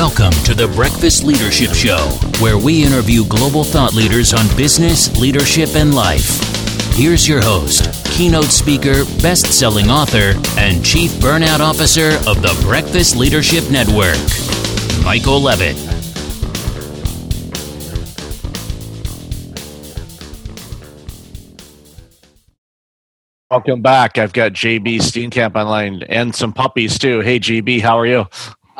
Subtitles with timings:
[0.00, 1.98] Welcome to the Breakfast Leadership Show,
[2.42, 6.40] where we interview global thought leaders on business, leadership, and life.
[6.94, 13.14] Here's your host, keynote speaker, best selling author, and chief burnout officer of the Breakfast
[13.14, 14.16] Leadership Network,
[15.04, 15.76] Michael Levitt.
[23.50, 24.16] Welcome back.
[24.16, 27.20] I've got JB Steenkamp online and some puppies too.
[27.20, 28.24] Hey, JB, how are you?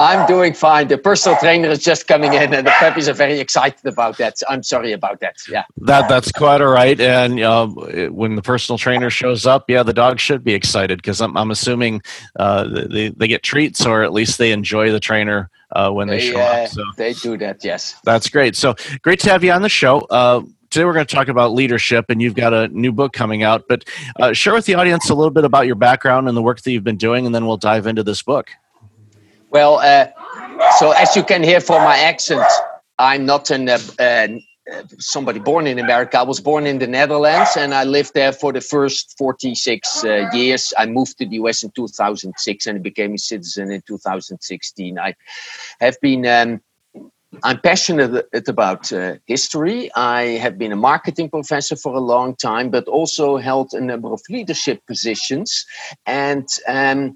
[0.01, 0.89] I'm doing fine.
[0.89, 4.41] The personal trainer is just coming in, and the puppies are very excited about that.
[4.49, 5.37] I'm sorry about that.
[5.47, 6.99] Yeah, that that's quite all right.
[6.99, 7.75] And um,
[8.11, 11.51] when the personal trainer shows up, yeah, the dog should be excited because I'm, I'm
[11.51, 12.01] assuming
[12.39, 16.19] uh, they they get treats or at least they enjoy the trainer uh, when they,
[16.19, 16.69] they show uh, up.
[16.69, 17.63] So they do that.
[17.63, 18.57] Yes, that's great.
[18.57, 19.99] So great to have you on the show.
[20.09, 23.43] Uh, today we're going to talk about leadership and you've got a new book coming
[23.43, 23.85] out but
[24.21, 26.71] uh, share with the audience a little bit about your background and the work that
[26.71, 28.51] you've been doing and then we'll dive into this book
[29.51, 30.07] well, uh,
[30.79, 32.47] so as you can hear from my accent,
[32.99, 34.29] I'm not an, uh, uh,
[34.99, 36.19] somebody born in America.
[36.19, 40.31] I was born in the Netherlands and I lived there for the first 46 uh,
[40.33, 40.73] years.
[40.79, 44.99] I moved to the US in 2006 and became a citizen in 2016.
[44.99, 45.15] I
[45.81, 46.27] have been.
[46.27, 46.61] Um,
[47.45, 49.89] I'm passionate about uh, history.
[49.95, 54.13] I have been a marketing professor for a long time, but also held a number
[54.13, 55.65] of leadership positions.
[56.07, 57.15] And um,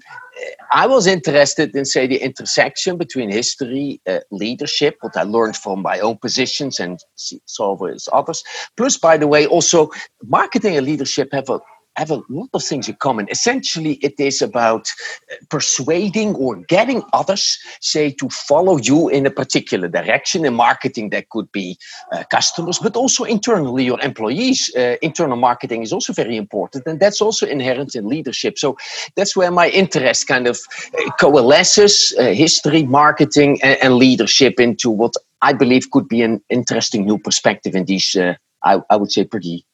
[0.71, 5.81] I was interested in, say, the intersection between history, uh, leadership, what I learned from
[5.81, 6.99] my own positions and
[7.45, 8.43] saw with others.
[8.77, 9.89] Plus, by the way, also
[10.23, 11.59] marketing and leadership have a
[11.97, 13.27] have a lot of things in common.
[13.29, 14.91] Essentially, it is about
[15.31, 20.45] uh, persuading or getting others, say, to follow you in a particular direction.
[20.45, 21.77] In marketing, that could be
[22.11, 24.73] uh, customers, but also internally your employees.
[24.75, 28.57] Uh, internal marketing is also very important, and that's also inherent in leadership.
[28.57, 28.77] So
[29.15, 30.59] that's where my interest kind of
[30.99, 36.41] uh, coalesces uh, history, marketing, and, and, leadership into what I believe could be an
[36.49, 39.65] interesting new perspective in these, uh, I, I, would say, pretty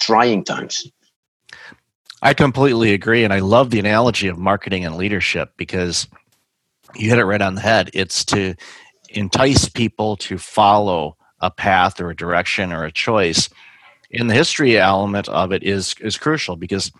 [0.00, 0.86] trying times.
[2.22, 3.24] I completely agree.
[3.24, 6.06] And I love the analogy of marketing and leadership because
[6.94, 7.90] you hit it right on the head.
[7.92, 8.54] It's to
[9.10, 13.48] entice people to follow a path or a direction or a choice.
[14.12, 16.92] And the history element of it is, is crucial because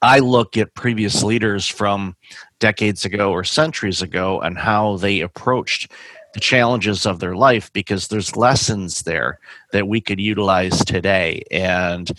[0.00, 2.16] I look at previous leaders from
[2.58, 5.92] decades ago or centuries ago and how they approached
[6.32, 9.38] the challenges of their life because there's lessons there
[9.72, 11.42] that we could utilize today.
[11.50, 12.10] And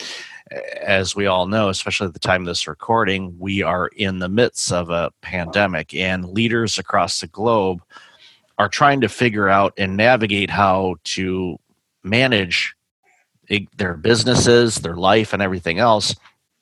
[0.81, 4.29] as we all know, especially at the time of this recording, we are in the
[4.29, 7.81] midst of a pandemic, and leaders across the globe
[8.57, 11.57] are trying to figure out and navigate how to
[12.03, 12.75] manage
[13.77, 16.15] their businesses, their life, and everything else.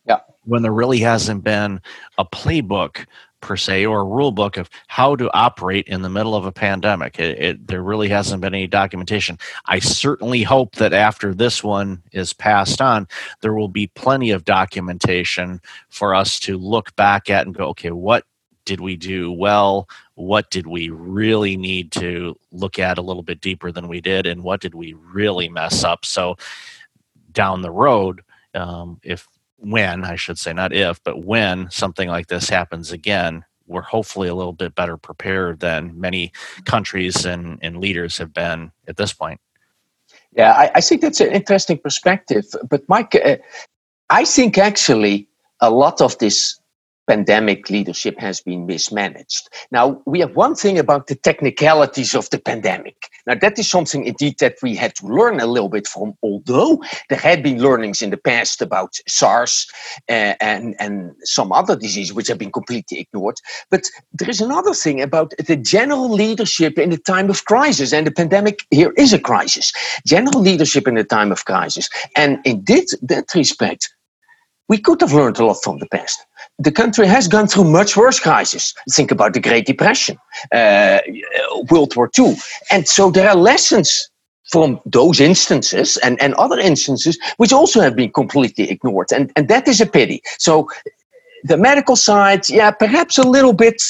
[0.06, 0.20] Yeah.
[0.46, 1.82] When there really hasn't been
[2.18, 3.06] a playbook
[3.42, 6.52] per se or a rule book of how to operate in the middle of a
[6.52, 7.20] pandemic.
[7.20, 9.38] It, it, there really hasn't been any documentation.
[9.66, 13.08] I certainly hope that after this one is passed on,
[13.42, 17.92] there will be plenty of documentation for us to look back at and go, okay,
[17.92, 18.26] what
[18.66, 19.90] did we do well?
[20.16, 24.28] What did we really need to look at a little bit deeper than we did?
[24.28, 26.06] And what did we really mess up?
[26.06, 26.38] So
[27.32, 28.22] down the road,
[28.54, 29.28] um, if
[29.62, 34.28] when I should say, not if, but when something like this happens again, we're hopefully
[34.28, 36.32] a little bit better prepared than many
[36.66, 39.40] countries and, and leaders have been at this point.
[40.36, 42.46] Yeah, I, I think that's an interesting perspective.
[42.68, 43.38] But Mike, uh,
[44.10, 45.28] I think actually
[45.60, 46.60] a lot of this
[47.10, 49.50] pandemic leadership has been mismanaged.
[49.72, 52.98] Now, we have one thing about the technicalities of the pandemic.
[53.26, 56.84] Now, that is something indeed that we had to learn a little bit from, although
[57.10, 59.68] there had been learnings in the past about SARS
[60.08, 63.38] uh, and, and some other diseases which have been completely ignored.
[63.72, 63.84] But
[64.14, 68.12] there is another thing about the general leadership in the time of crisis, and the
[68.12, 69.74] pandemic here is a crisis.
[70.06, 71.90] General leadership in the time of crisis.
[72.16, 73.90] And in this, that respect,
[74.70, 76.24] we could have learned a lot from the past.
[76.60, 78.74] The country has gone through much worse crises.
[78.92, 80.18] Think about the Great Depression,
[80.54, 81.00] uh,
[81.70, 82.36] World War II.
[82.70, 84.10] And so there are lessons
[84.52, 89.12] from those instances and, and other instances which also have been completely ignored.
[89.14, 90.22] And, and that is a pity.
[90.38, 90.68] So
[91.44, 93.82] the medical side, yeah, perhaps a little bit,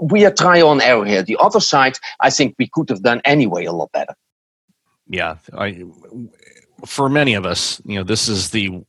[0.00, 1.22] we are try on error here.
[1.22, 4.14] The other side, I think we could have done anyway a lot better.
[5.08, 5.84] Yeah, I,
[6.84, 8.82] for many of us, you know, this is the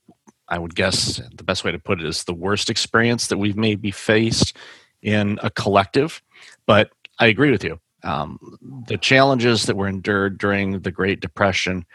[0.50, 3.57] I would guess the best way to put it is the worst experience that we've
[3.57, 4.56] maybe faced
[5.01, 6.22] in a collective.
[6.66, 7.80] But I agree with you.
[8.04, 8.40] Um,
[8.88, 11.86] the challenges that were endured during the Great Depression,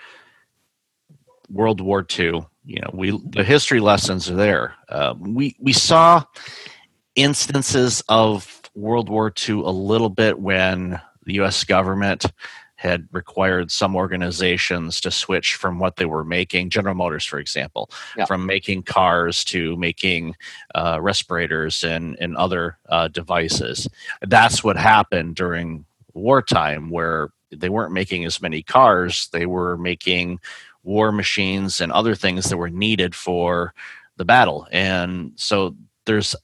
[1.51, 4.75] World War II, you know, we the history lessons are there.
[4.89, 6.25] Uh, we we saw
[7.15, 11.65] instances of World War II a little bit when the U.S.
[11.65, 12.27] government
[12.79, 17.91] had required some organizations to switch from what they were making general motors for example
[18.17, 18.25] yeah.
[18.25, 20.35] from making cars to making
[20.77, 23.89] uh, respirators and, and other uh, devices.
[24.23, 25.85] That's what happened during
[26.15, 29.29] wartime where they weren't making as many cars.
[29.33, 30.39] They were making
[30.85, 33.75] war machines and other things that were needed for
[34.17, 34.69] the battle.
[34.71, 35.77] And so
[36.07, 36.37] there's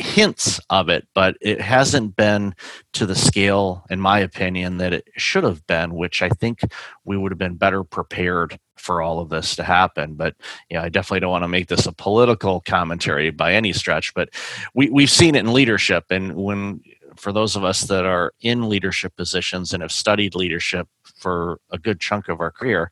[0.00, 2.54] hints of it, but it hasn't been
[2.94, 6.60] to the scale, in my opinion, that it should have been, which I think
[7.04, 10.14] we would have been better prepared for all of this to happen.
[10.14, 10.34] But
[10.70, 14.14] you know, I definitely don't want to make this a political commentary by any stretch,
[14.14, 14.30] but
[14.74, 16.04] we, we've seen it in leadership.
[16.10, 16.80] And when
[17.16, 21.78] for those of us that are in leadership positions and have studied leadership for a
[21.78, 22.90] good chunk of our career,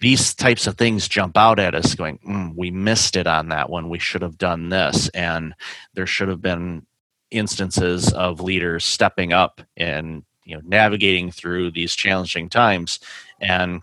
[0.00, 3.68] these types of things jump out at us going mm, we missed it on that
[3.68, 3.88] one.
[3.88, 5.08] We should have done this.
[5.10, 5.54] And
[5.94, 6.86] there should have been
[7.30, 13.00] instances of leaders stepping up and you know navigating through these challenging times.
[13.40, 13.82] And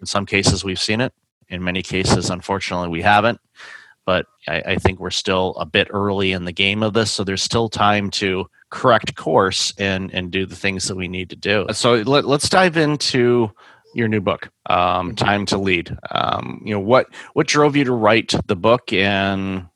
[0.00, 1.12] in some cases we've seen it.
[1.48, 3.40] In many cases unfortunately we haven't.
[4.06, 7.12] But I, I think we're still a bit early in the game of this.
[7.12, 11.28] So there's still time to correct course and and do the things that we need
[11.30, 11.66] to do.
[11.72, 13.50] So let, let's dive into
[13.94, 15.14] your new book, um, mm-hmm.
[15.14, 15.96] Time to Lead.
[16.10, 19.66] Um, you know what what drove you to write the book, and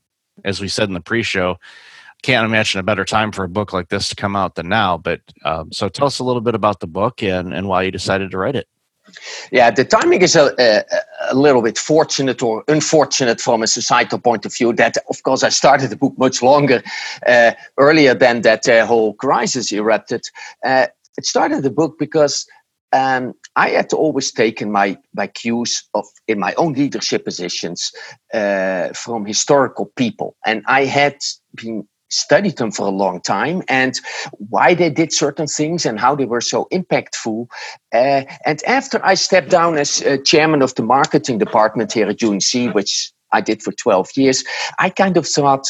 [0.44, 1.58] as we said in the pre-show,
[2.22, 4.98] can't imagine a better time for a book like this to come out than now.
[4.98, 7.90] But um, so tell us a little bit about the book and and why you
[7.90, 8.68] decided to write it.
[9.52, 10.82] Yeah, the timing is a, a,
[11.30, 14.72] a, little bit fortunate or unfortunate from a societal point of view.
[14.72, 16.82] That, of course, I started the book much longer,
[17.26, 20.22] uh, earlier than that uh, whole crisis erupted.
[20.64, 20.86] Uh,
[21.18, 22.46] it started the book because
[22.94, 27.92] um, I had always taken my my cues of in my own leadership positions
[28.32, 31.18] uh, from historical people, and I had
[31.54, 33.98] been studied them for a long time and
[34.38, 37.48] why they did certain things and how they were so impactful.
[37.92, 42.22] Uh, and after I stepped down as uh, chairman of the marketing department here at
[42.22, 44.44] UNC, which I did for 12 years,
[44.78, 45.66] I kind of thought,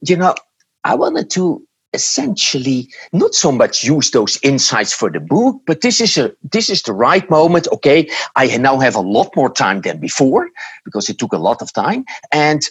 [0.00, 0.34] you know,
[0.82, 6.00] I wanted to essentially not so much use those insights for the book but this
[6.00, 8.08] is a this is the right moment okay?
[8.36, 10.50] I now have a lot more time than before
[10.84, 12.04] because it took a lot of time.
[12.32, 12.62] And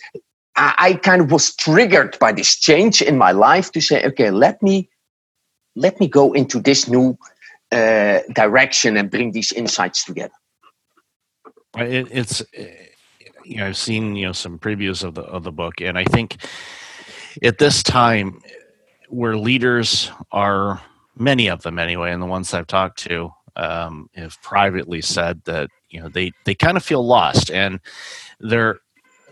[0.55, 4.31] i, I kind of was triggered by this change in my life to say okay
[4.31, 4.89] let me
[5.75, 7.17] let me go into this new
[7.71, 10.33] uh, direction and bring these insights together.
[11.75, 12.43] It, it's
[13.47, 16.03] you know i've seen you know some previews of the of the book and i
[16.03, 16.37] think
[17.43, 18.41] at this time
[19.09, 20.81] where leaders are
[21.15, 25.69] many of them anyway, and the ones I've talked to um, have privately said that
[25.89, 27.79] you know they they kind of feel lost and
[28.39, 28.79] they're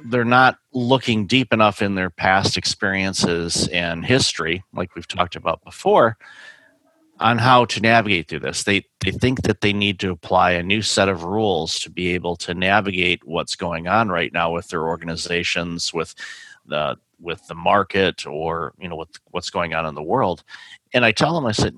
[0.05, 5.63] they're not looking deep enough in their past experiences and history, like we've talked about
[5.63, 6.17] before,
[7.19, 8.63] on how to navigate through this.
[8.63, 12.13] They they think that they need to apply a new set of rules to be
[12.13, 16.13] able to navigate what's going on right now with their organizations, with
[16.65, 20.43] the with the market or you know with what's going on in the world.
[20.93, 21.75] And i tell them i said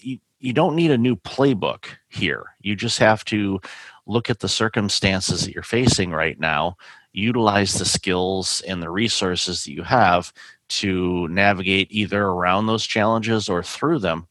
[0.00, 2.44] you, you don't need a new playbook here.
[2.60, 3.60] You just have to
[4.06, 6.76] look at the circumstances that you're facing right now
[7.12, 10.32] utilize the skills and the resources that you have
[10.68, 14.26] to navigate either around those challenges or through them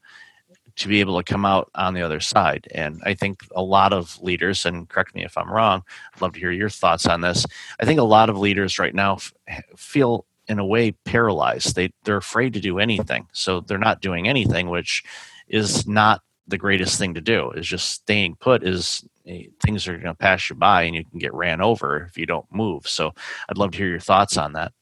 [0.82, 2.66] to be able to come out on the other side.
[2.74, 5.82] And I think a lot of leaders, and correct me if I'm wrong,
[6.14, 7.46] I'd love to hear your thoughts on this.
[7.80, 9.32] I think a lot of leaders right now f-
[9.76, 11.76] feel in a way paralyzed.
[11.76, 15.04] They they're afraid to do anything, so they're not doing anything, which
[15.48, 17.50] is not the greatest thing to do.
[17.52, 18.64] Is just staying put.
[18.64, 22.04] Is eh, things are going to pass you by, and you can get ran over
[22.08, 22.88] if you don't move.
[22.88, 23.14] So
[23.48, 24.72] I'd love to hear your thoughts on that.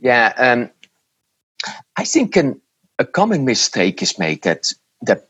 [0.00, 0.70] Yeah, um,
[1.96, 2.60] I think an
[3.00, 5.28] a common mistake is made that that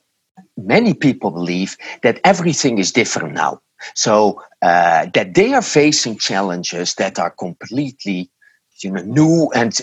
[0.57, 3.61] many people believe that everything is different now.
[3.95, 8.31] So uh, that they are facing challenges that are completely,
[8.83, 9.79] you know, new and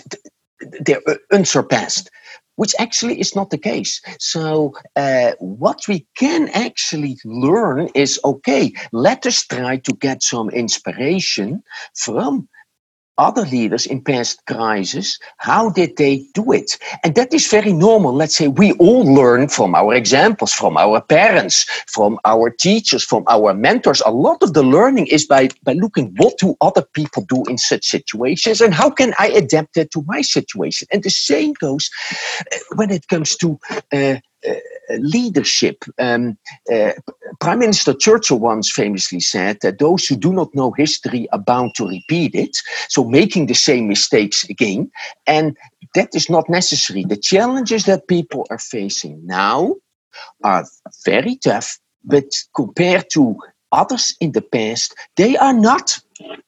[0.80, 1.02] they're
[1.32, 2.10] unsurpassed,
[2.56, 4.00] which actually is not the case.
[4.20, 8.72] So uh, what we can actually learn is okay.
[8.92, 11.62] Let us try to get some inspiration
[11.94, 12.48] from
[13.18, 16.78] other leaders in past crises, how did they do it?
[17.04, 18.14] And that is very normal.
[18.14, 23.24] Let's say we all learn from our examples, from our parents, from our teachers, from
[23.28, 24.00] our mentors.
[24.06, 27.58] A lot of the learning is by, by looking what do other people do in
[27.58, 30.88] such situations and how can I adapt that to my situation?
[30.92, 31.90] And the same goes
[32.40, 33.58] uh, when it comes to
[33.92, 34.18] uh, uh,
[34.98, 35.84] leadership.
[35.98, 36.38] Um,
[36.72, 36.92] uh,
[37.40, 41.74] Prime Minister Churchill once famously said that those who do not know history are bound
[41.76, 42.56] to repeat it,
[42.88, 44.90] so making the same mistakes again.
[45.26, 45.56] And
[45.94, 47.04] that is not necessary.
[47.04, 49.74] The challenges that people are facing now
[50.42, 50.64] are
[51.04, 53.36] very tough, but compared to
[53.72, 55.98] others in the past, they are not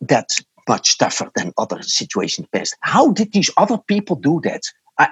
[0.01, 0.29] that
[0.69, 2.77] much tougher than other situations past.
[2.81, 4.63] How did these other people do that?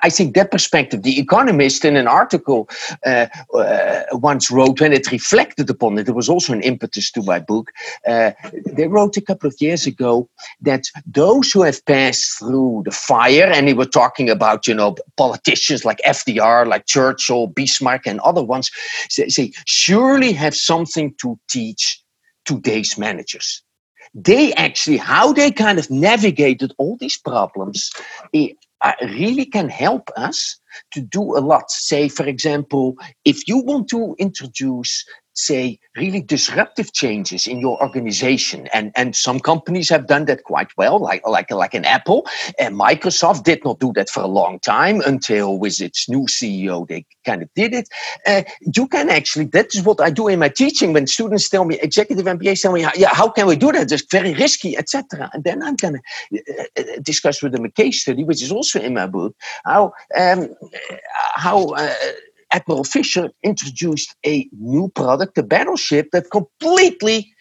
[0.02, 2.68] I, think that perspective, The Economist in an article
[3.06, 7.22] uh, uh, once wrote, when it reflected upon it, there was also an impetus to
[7.22, 7.72] my book.
[8.06, 8.32] Uh,
[8.66, 10.28] they wrote a couple of years ago
[10.60, 14.96] that those who have passed through the fire, and they were talking about, you know,
[15.16, 18.70] politicians like FDR, like Churchill, Bismarck, and other ones,
[19.08, 22.02] say, say surely have something to teach
[22.44, 23.62] today's managers
[24.14, 27.92] they actually how they kind of navigated all these problems
[28.34, 28.48] eh,
[28.80, 30.58] Uh, really can help us
[30.92, 31.70] to do a lot.
[31.70, 35.04] Say, for example, if you want to introduce
[35.38, 38.68] say really disruptive changes in your organization.
[38.72, 42.26] And and some companies have done that quite well like like like an apple.
[42.58, 46.86] And microsoft did not do that for a long time until with its new ceo
[46.88, 47.88] they kind of did it.
[48.26, 51.64] Uh, you can actually that is what i do in my teaching when students tell
[51.64, 53.90] me executive mbas tell me yeah how can we do that?
[53.90, 56.00] It's very risky etc and then i'm going to
[56.38, 59.92] uh, uh, discuss with them a case study which is also in my book how
[60.16, 60.54] um,
[61.34, 61.94] how uh,
[62.52, 67.32] Admiral Fisher introduced a new product, the battleship, that completely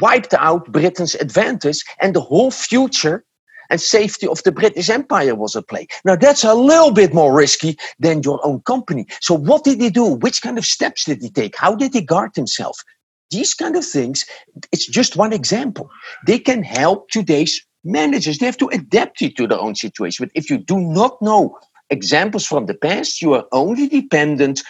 [0.00, 3.24] wiped out Britain's advantage and the whole future
[3.70, 5.86] and safety of the British Empire was at play.
[6.04, 9.06] Now, that's a little bit more risky than your own company.
[9.20, 10.04] So, what did he do?
[10.04, 11.56] Which kind of steps did he take?
[11.56, 12.78] How did he guard himself?
[13.30, 14.26] These kind of things,
[14.70, 15.90] it's just one example.
[16.26, 18.38] They can help today's managers.
[18.38, 20.26] They have to adapt it to their own situation.
[20.26, 21.58] But if you do not know
[21.94, 24.62] examples from the past, you are only dependent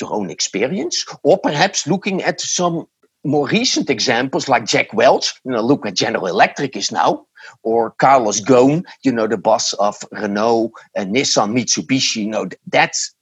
[0.00, 2.86] your own experience, or perhaps looking at some
[3.24, 7.26] more recent examples like Jack Welch, you know, look at General Electric is now,
[7.62, 13.14] or Carlos Ghosn, you know, the boss of Renault, and Nissan, Mitsubishi, you know, that's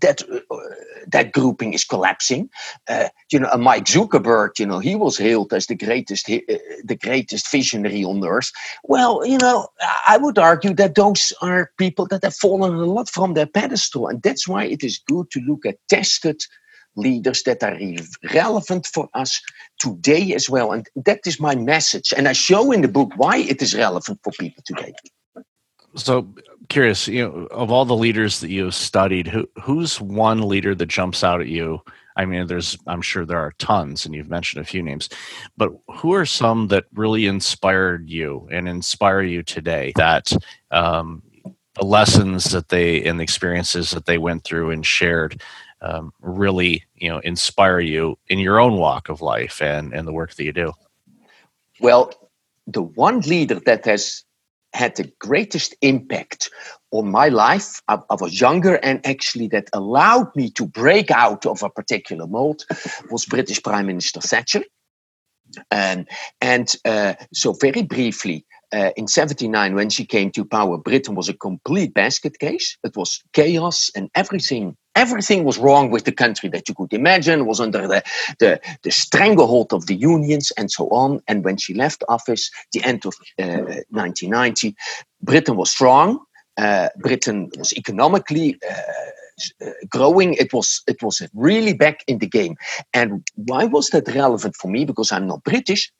[0.00, 0.56] that uh,
[1.06, 2.50] that grouping is collapsing.
[2.88, 6.40] Uh, you know, Mike Zuckerberg, you know, he was hailed as the greatest uh,
[6.84, 8.50] the greatest visionary on earth.
[8.84, 9.68] Well, you know,
[10.06, 14.08] I would argue that those are people that have fallen a lot from their pedestal,
[14.08, 16.42] and that's why it is good to look at tested
[16.96, 17.76] leaders that are
[18.32, 19.40] relevant for us
[19.80, 20.72] today as well.
[20.72, 24.20] And that is my message, and I show in the book why it is relevant
[24.24, 24.94] for people today.
[25.96, 26.26] So
[26.74, 30.86] curious, you know, of all the leaders that you've studied, who who's one leader that
[30.86, 31.80] jumps out at you?
[32.16, 35.08] I mean, there's I'm sure there are tons, and you've mentioned a few names,
[35.56, 39.92] but who are some that really inspired you and inspire you today?
[39.94, 40.32] That
[40.72, 41.22] um,
[41.74, 45.40] the lessons that they and the experiences that they went through and shared
[45.80, 50.12] um, really, you know, inspire you in your own walk of life and and the
[50.12, 50.72] work that you do.
[51.78, 52.12] Well,
[52.66, 54.23] the one leader that has
[54.74, 56.50] had the greatest impact
[56.90, 57.80] on my life.
[57.88, 62.26] I, I, was younger, and actually, that allowed me to break out of a particular
[62.26, 62.64] mold
[63.10, 64.64] was British Prime Minister Thatcher.
[65.70, 71.28] And uh, so, very briefly, uh, in 79, when she came to power, Britain was
[71.28, 72.76] a complete basket case.
[72.82, 74.76] It was chaos and everything.
[74.96, 78.02] Everything was wrong with the country that you could imagine, was under the,
[78.40, 81.20] the, the stranglehold of the unions and so on.
[81.28, 84.74] And when she left office, the end of uh, 1990,
[85.22, 86.18] Britain was strong.
[86.56, 88.58] Uh, Britain was economically
[89.88, 90.34] growing.
[90.34, 92.56] It was it was really back in the game.
[92.92, 94.84] And why was that relevant for me?
[94.84, 95.90] Because I'm not British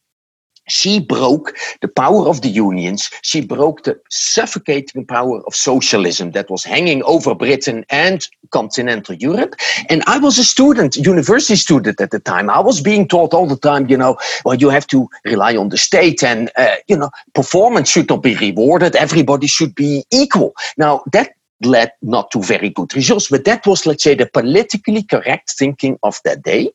[0.69, 3.11] she broke the power of the unions.
[3.23, 9.55] She broke the suffocating power of socialism that was hanging over Britain and continental Europe.
[9.89, 12.49] And I was a student, university student at the time.
[12.51, 15.69] I was being taught all the time, you know, well, you have to rely on
[15.69, 18.97] the state and, uh, you know, performance should not be rewarded.
[18.97, 20.55] Everybody should be equal.
[20.77, 25.03] Now, that led not to very good results, but that was, let's say, the politically
[25.03, 26.73] correct thinking of that day.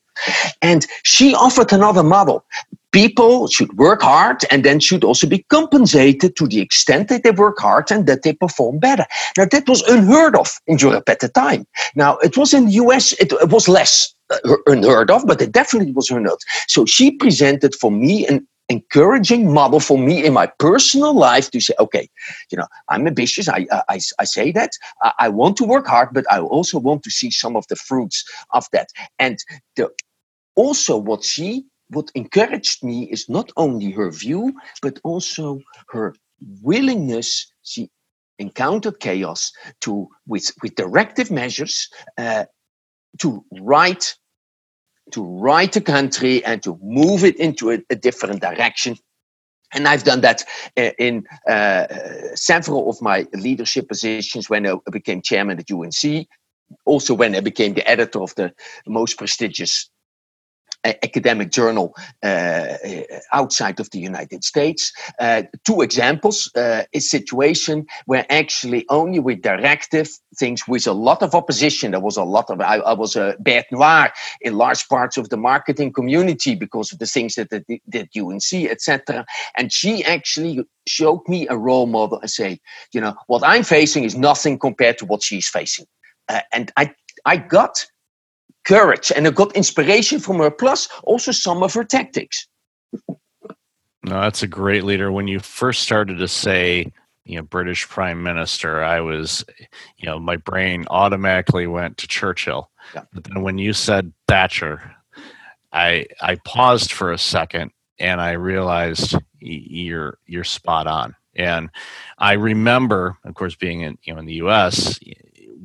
[0.62, 2.44] And she offered another model
[2.92, 7.32] people should work hard and then should also be compensated to the extent that they
[7.32, 9.06] work hard and that they perform better.
[9.38, 11.66] Now, that was unheard of in Europe at the time.
[11.96, 15.52] Now, it was in the US, it, it was less uh, unheard of, but it
[15.52, 16.40] definitely was unheard of.
[16.68, 21.60] So she presented for me an encouraging model for me in my personal life to
[21.60, 22.08] say, okay,
[22.52, 23.50] you know, I'm ambitious.
[23.50, 24.72] I, I, I say that.
[25.02, 27.76] I, I want to work hard, but I also want to see some of the
[27.76, 28.90] fruits of that.
[29.18, 29.40] And
[29.76, 29.90] the,
[30.56, 36.16] also what she what encouraged me is not only her view, but also her
[36.62, 37.52] willingness.
[37.64, 37.90] She
[38.38, 42.46] encountered chaos to with with directive measures uh,
[43.20, 44.16] to write
[45.12, 48.96] to write the country and to move it into a, a different direction
[49.74, 50.44] and I've done that
[50.78, 51.86] uh, in uh,
[52.36, 56.28] several of my leadership positions when I became chairman at UNC,
[56.86, 58.54] also when I became the editor of the
[58.88, 59.90] most prestigious
[60.86, 61.94] academic journal
[62.24, 62.76] uh,
[63.34, 64.94] outside of the United States.
[65.20, 71.22] Uh, two examples: uh, a situation where actually only with directive things with a lot
[71.22, 71.92] of opposition.
[71.92, 75.30] There was a lot of I, I was a bad noir in large parts of
[75.30, 79.26] the marketing community because of the things that that, that UNC etc.
[79.58, 82.60] And she actually showed me a role model and say,
[82.94, 85.86] you know, what I'm facing is nothing compared to what she's facing.
[86.28, 86.94] Uh, and I
[87.26, 87.86] I got
[88.70, 92.48] courage and I got inspiration from her, plus also some of her tactics.
[94.04, 95.12] No, that's a great leader.
[95.12, 96.92] When you first started to say,
[97.26, 99.44] you know, British Prime Minister, I was,
[99.98, 102.70] you know, my brain automatically went to Churchill.
[102.94, 103.04] Yeah.
[103.12, 104.96] But then when you said Thatcher,
[105.74, 111.16] I I paused for a second and I realized you're you're spot on.
[111.36, 111.70] And
[112.18, 115.00] I remember, of course, being in you know in the U.S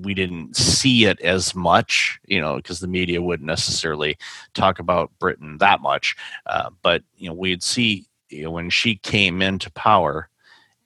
[0.00, 4.16] we didn't see it as much, you know, because the media wouldn't necessarily
[4.54, 6.16] talk about Britain that much.
[6.46, 10.28] Uh, but you know, we'd see you know, when she came into power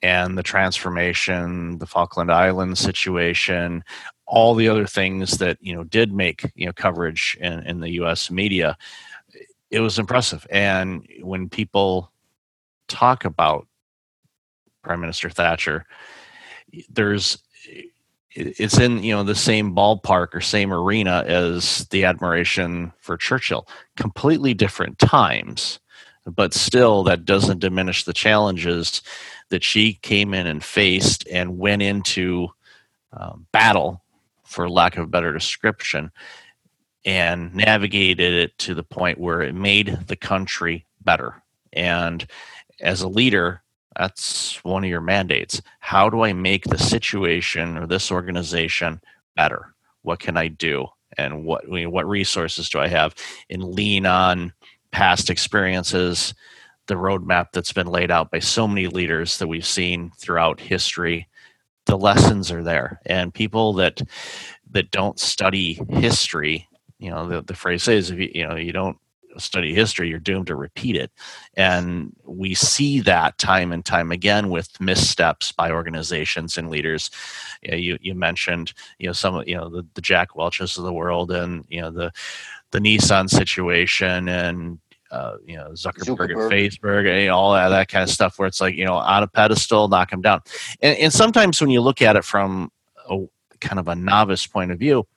[0.01, 3.83] and the transformation, the Falkland Islands situation,
[4.25, 7.89] all the other things that you know did make you know coverage in, in the
[7.91, 8.29] U.S.
[8.29, 8.77] media.
[9.71, 12.11] It was impressive, and when people
[12.87, 13.67] talk about
[14.83, 15.85] Prime Minister Thatcher,
[16.89, 17.39] there's
[18.39, 23.67] it's in you know the same ballpark or same arena as the admiration for Churchill.
[23.97, 25.79] Completely different times,
[26.25, 29.01] but still that doesn't diminish the challenges
[29.49, 32.47] that she came in and faced and went into
[33.11, 34.01] um, battle,
[34.43, 36.11] for lack of a better description,
[37.05, 41.41] and navigated it to the point where it made the country better.
[41.73, 42.25] And
[42.79, 43.61] as a leader,
[43.99, 45.61] that's one of your mandates.
[45.81, 49.01] How do I make the situation or this organization
[49.35, 49.73] better?
[50.03, 50.87] What can I do?
[51.17, 53.13] And what I mean, what resources do I have?
[53.49, 54.53] And lean on
[54.91, 56.33] past experiences,
[56.87, 61.27] the roadmap that's been laid out by so many leaders that we've seen throughout history.
[61.85, 64.01] The lessons are there, and people that
[64.71, 68.71] that don't study history, you know, the, the phrase is, if you, you know, you
[68.71, 68.97] don't
[69.37, 71.11] study history, you're doomed to repeat it.
[71.55, 77.09] And we see that time and time again with missteps by organizations and leaders.
[77.61, 80.83] You, know, you, you, mentioned, you know, some, you know, the, the Jack Welches of
[80.83, 82.11] the world and, you know, the,
[82.71, 84.79] the Nissan situation and,
[85.11, 86.45] uh, you know, Zuckerberg, Zuckerberg.
[86.45, 89.23] at Facebook, and all that, that kind of stuff where it's like, you know, on
[89.23, 90.41] a pedestal, knock them down.
[90.81, 92.71] And, and sometimes when you look at it from
[93.09, 93.25] a
[93.59, 95.07] kind of a novice point of view,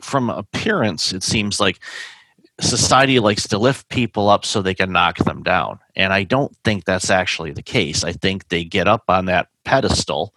[0.00, 1.80] from appearance, it seems like
[2.60, 5.80] society likes to lift people up so they can knock them down.
[5.96, 8.04] And I don't think that's actually the case.
[8.04, 10.34] I think they get up on that pedestal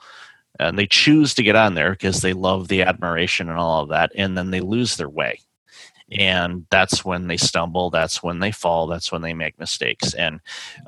[0.60, 3.90] and they choose to get on there because they love the admiration and all of
[3.90, 5.40] that, and then they lose their way.
[6.12, 10.14] And that's when they stumble, that's when they fall, that's when they make mistakes.
[10.14, 10.40] And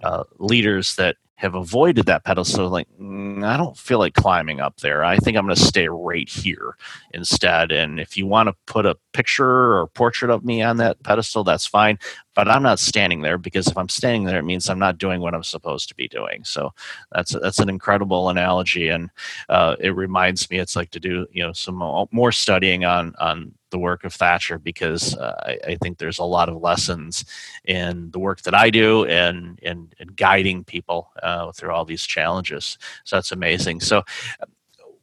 [0.02, 4.76] uh, leaders that have avoided that pedestal like mm, i don't feel like climbing up
[4.82, 5.06] there.
[5.06, 6.76] I think i'm going to stay right here
[7.14, 7.72] instead.
[7.72, 9.48] And if you want to put a picture
[9.78, 11.98] or portrait of me on that pedestal that's fine
[12.40, 15.20] but i'm not standing there because if i'm standing there it means i'm not doing
[15.20, 16.74] what i'm supposed to be doing so
[17.12, 19.10] that's that's an incredible analogy and
[19.50, 21.76] uh, it reminds me it's like to do you know some
[22.12, 26.24] more studying on on the work of Thatcher because uh, I, I, think there's a
[26.24, 27.24] lot of lessons
[27.66, 32.02] in the work that I do and in, in guiding people uh, through all these
[32.02, 32.80] challenges.
[33.04, 33.82] So that's amazing.
[33.82, 34.02] So,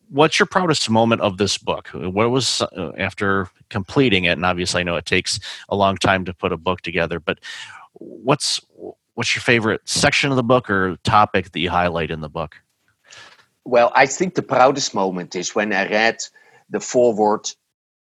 [0.08, 1.88] what's your proudest moment of this book?
[1.88, 4.32] What was uh, after completing it?
[4.32, 7.38] And obviously, I know it takes a long time to put a book together, but
[7.94, 8.60] what's
[9.14, 12.56] what's your favorite section of the book or topic that you highlight in the book?
[13.64, 16.18] Well, I think the proudest moment is when I read
[16.70, 17.50] the foreword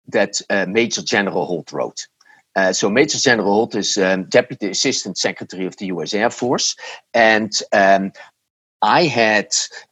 [0.08, 2.06] that uh, Major General Holt wrote.
[2.56, 6.14] Uh, so Major General Holt is um, Deputy Assistant Secretary of the U.S.
[6.14, 6.76] Air Force,
[7.12, 8.12] and um,
[8.84, 9.48] I had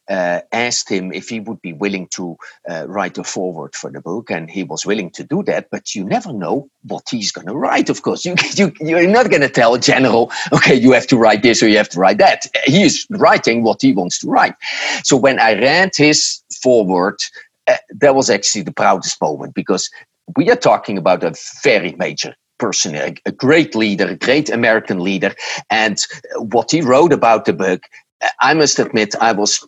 [0.07, 2.37] uh, asked him if he would be willing to
[2.69, 5.71] uh, write a foreword for the book, and he was willing to do that.
[5.71, 7.89] But you never know what he's going to write.
[7.89, 11.17] Of course, you, you you're not going to tell a general, okay, you have to
[11.17, 12.45] write this or you have to write that.
[12.67, 14.57] He is writing what he wants to write.
[15.05, 17.17] So when I read his foreword,
[17.67, 19.89] uh, that was actually the proudest moment because
[20.37, 25.01] we are talking about a very major person, a, a great leader, a great American
[25.01, 25.35] leader.
[25.71, 25.99] And
[26.37, 27.83] what he wrote about the book,
[28.41, 29.67] I must admit, I was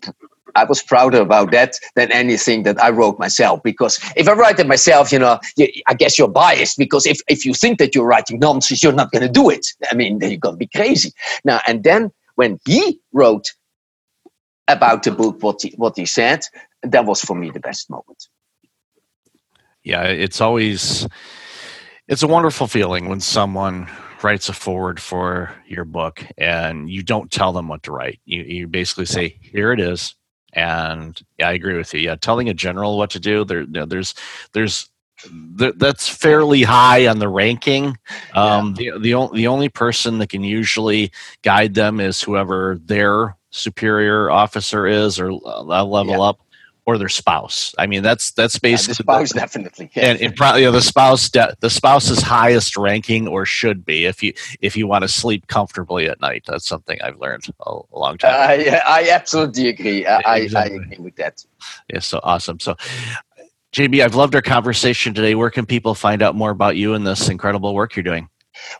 [0.56, 3.62] I was prouder about that than anything that I wrote myself.
[3.62, 5.38] Because if I write it myself, you know,
[5.86, 6.78] I guess you're biased.
[6.78, 9.66] Because if, if you think that you're writing nonsense, you're not going to do it.
[9.90, 11.12] I mean, then you're going to be crazy.
[11.44, 13.52] Now, and then when he wrote
[14.68, 16.44] about the book, what he, what he said,
[16.82, 18.28] that was for me the best moment.
[19.82, 21.06] Yeah, it's always
[22.08, 23.88] it's a wonderful feeling when someone
[24.22, 28.20] writes a forward for your book and you don't tell them what to write.
[28.24, 30.14] You you basically say, "Here it is."
[30.52, 32.00] And yeah, I agree with you.
[32.00, 34.14] Yeah, telling a general what to do, there, there's
[34.52, 34.88] there's
[35.56, 37.96] that's fairly high on the ranking.
[38.34, 38.92] Um, yeah.
[38.98, 44.86] the the, the only person that can usually guide them is whoever their superior officer
[44.86, 46.20] is or uh, level yeah.
[46.20, 46.40] up
[46.86, 47.74] or their spouse.
[47.78, 50.06] I mean, that's that's basically yeah, the spouse the, definitely, yeah.
[50.06, 54.22] and, and probably you know, the spouse the spouse's highest ranking or should be if
[54.22, 56.44] you if you want to sleep comfortably at night.
[56.46, 58.32] That's something I've learned a, a long time.
[58.32, 60.06] Uh, I absolutely agree.
[60.06, 60.78] I, exactly.
[60.78, 61.44] I agree with that.
[61.92, 62.60] Yeah, so awesome.
[62.60, 62.76] So.
[63.72, 65.34] JB, I've loved our conversation today.
[65.34, 68.28] Where can people find out more about you and this incredible work you're doing?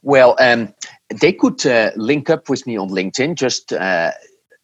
[0.03, 0.73] Well, um,
[1.21, 3.35] they could uh, link up with me on LinkedIn.
[3.35, 4.13] Just uh,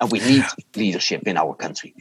[0.01, 0.43] and we need
[0.75, 1.93] leadership in our country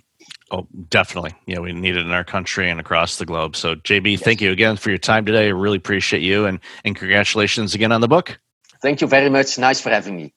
[0.50, 1.34] Oh, definitely.
[1.46, 3.54] Yeah, we need it in our country and across the globe.
[3.54, 4.22] So, JB, yes.
[4.22, 5.46] thank you again for your time today.
[5.46, 8.38] I really appreciate you and, and congratulations again on the book.
[8.80, 9.58] Thank you very much.
[9.58, 10.32] Nice for having me.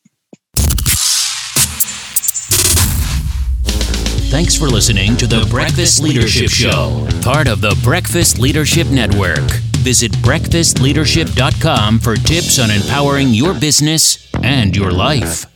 [4.31, 9.51] Thanks for listening to the Breakfast Leadership Show, part of the Breakfast Leadership Network.
[9.83, 15.50] Visit breakfastleadership.com for tips on empowering your business and your life.